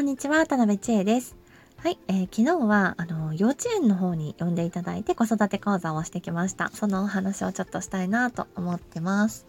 [0.00, 1.36] こんにちは、田辺千恵です。
[1.76, 6.70] はい、えー、昨日は、あの、幼稚園の方に呼んでいただいて子育て講座をしてきました。
[6.72, 9.44] そのお話をちょっとしたいなと思ってます。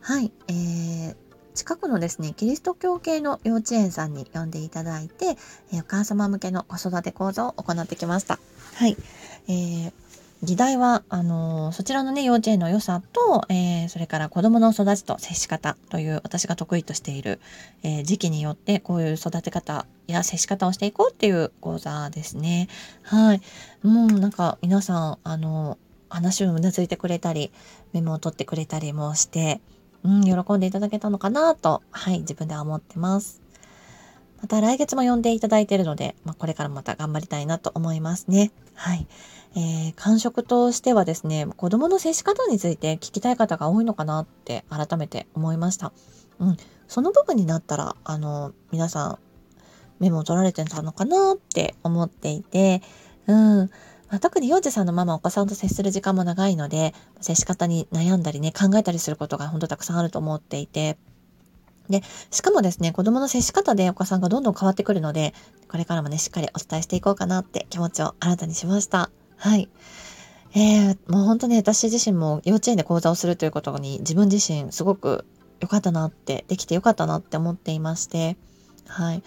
[0.00, 1.16] はい、えー、
[1.52, 5.36] 近くのですね、キリスト教系の幼稚園さんに呼んでいただいて、
[5.74, 8.38] えー、お母様向けの子育て講座を行ってきました。
[8.76, 8.96] はい、
[9.46, 9.92] えー、
[10.42, 17.40] 議題は、あのー、そちらのね、幼稚園の良さと、えー、それから子供の育ちと接し方という私が得意としている、
[17.84, 22.66] えー、時期によってこういう育て方や接し方をしていこうっていう講座ですね。
[23.02, 23.40] はい。
[23.84, 27.52] もうなんか皆さん、あの話をうなずいてくれたり、
[27.92, 29.60] メモを取ってくれたりもして、
[30.02, 33.41] うん、喜んでいただけたのかなと、はい、自分では思ってます。
[34.42, 38.50] また来月も呼んでいただいているので、まあ、これからまた頑張りたいなと思いますね。
[38.74, 39.06] はい。
[39.54, 45.92] えー、感触としてはですね、子供の接し方について聞きたい方が多いのかなって改めて思いました。
[46.40, 46.56] うん。
[46.88, 49.18] その部分になったら、あの、皆さん
[50.00, 52.82] メモを取られてたのかなって思っていて、
[53.28, 53.70] うん。
[54.10, 60.98] ま、特に幼児さんのママお子さんと接する時間も長いので、接し方に悩んだりね、考えたりすることが本当たくさんあると思っていて、
[61.88, 65.34] で、しかもですね、子供の接し方でお子さんがどんどん変わってくるので、
[65.68, 69.10] これからもね、しっかりお伝えしていこうかなって気持ちを新たにしました。
[69.36, 69.68] はい。
[70.54, 75.24] えー、もう本当に私自身も幼稚園で講座をするということに自分自身すごく
[75.60, 78.36] 良かったなって、できて良かったなって思っていまして、
[78.86, 79.22] はい。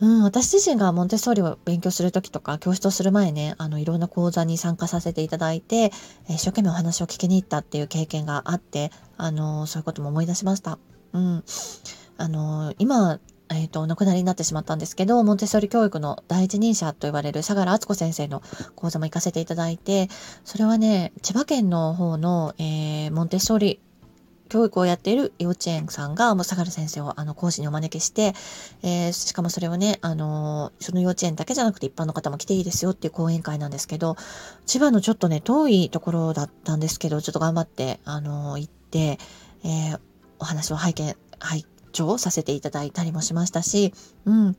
[0.00, 5.92] うん、私自身がモンテッソーリを勉強するときとか、教室をする前ね、あの、いろんな講座に参加させていただいて、
[6.28, 10.78] 一生懸命お話を聞きに行ったっていう経験があって、あの、そういうことも思い出しました。
[11.14, 11.44] うん。
[12.18, 13.18] あの、今、
[13.50, 18.42] えっ、ー、と、お亡くなりになってしまったんですけど、モンテッソーリ教育の第一人者と言われる相良敦子先生の
[18.74, 20.08] 講座も行かせていただいて、
[20.44, 23.80] それはね、千葉県の方の、えー、モンテッソリ
[24.48, 28.34] 教育をやっている幼稚園さんが、もう相良先生をあの講師にお招きして、
[28.82, 34.16] えー、しかもそれをね、あのその幼稚園だけじゃなくて一般の方も来ていいですよっていう講演会なんですけど、
[34.66, 39.18] 千葉のちょっとね、遠いところだったんですけど、ちょっと頑張って、あの行って、
[39.64, 40.00] えー、
[40.38, 43.92] お話を拝見、拝聴させていただいたりもしましたし、
[44.24, 44.56] うん、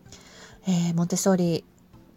[0.68, 1.66] えー、モンテッソーリ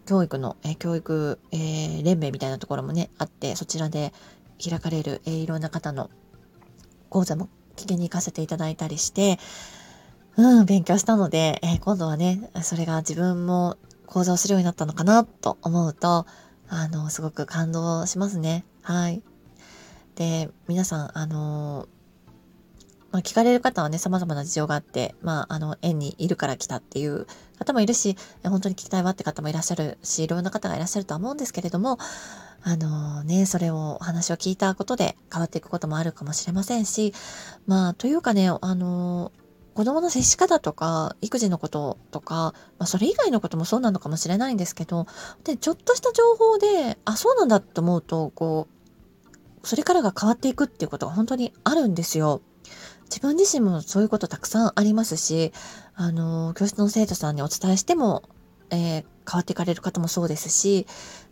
[0.05, 4.13] 教育の、えー、教育、えー、連盟みたいなところもね、あって、そちらで
[4.63, 6.09] 開かれる、えー、いろんな方の
[7.09, 9.39] 講座も聞きに行かせていただいたりして、
[10.35, 16.25] うん、勉強したので、えー、今度はね、それが自分も講座をするようになったのかなと思うと、
[16.69, 18.65] あの、すごく感動しますね。
[18.81, 19.21] はい。
[20.15, 21.87] で、皆さん、あの
[23.11, 27.25] まあ、聞かれる方はね、様々な事情があって、まあ、あの、園にいるから来たっていう
[27.57, 31.97] 方もいるし、本当に聞きたいわって方もいらっしゃるし、いろんな方がいらっしゃるとは思うんですけれども、
[32.61, 37.13] あのね、それを、話を聞いたことで変わっていくこともあるかもしれませんし、
[37.67, 39.31] まあ、というかね、あの
[39.73, 45.07] 子供の接し方とか、育児のこととか、まあ、それ以外のこともそうなのかもしれないんですけど、
[45.45, 48.67] で、ちょっとした情報で、あ、そうなんだって思うと、こ
[49.63, 52.41] う、それからが変わっていくっていうことが本当にあるんですよ。
[53.09, 55.51] 自分自身もそういうことたくさんありますし、
[55.95, 58.23] あの、教室の生徒さんにお伝えしても、
[58.69, 60.85] えー、変わっていかれる方もそうですし、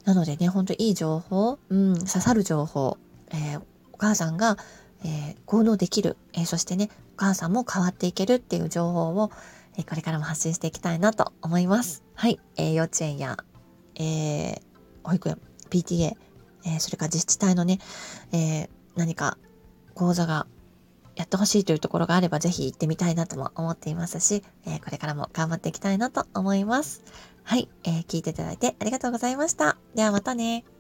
[0.06, 2.98] なのでね、ほんといい情報、うん、刺さる情報、
[3.30, 3.62] えー、
[3.94, 4.58] お母さんが、
[5.04, 9.32] えー、行動できる、えそしてね、お母さんも変わっていけるっていう情報を、
[9.78, 12.04] えこれからも発信していきたいなと思います。
[12.16, 12.40] はい。
[12.56, 13.38] え幼稚園や、
[13.96, 14.59] え
[15.04, 15.40] 保育園、
[15.70, 16.14] PTA、
[16.66, 17.78] えそれから自治体のね、
[18.32, 19.38] え何か
[19.94, 20.48] 講座が
[21.17, 27.03] やってほしいというところがあればぜひ行ってみたいなとも思っていますし、えー、これからも頑張っていきたいなと思います。
[27.44, 29.78] はい、えー、聞いていただいてありがとうございました。
[29.95, 30.77] ではまたね。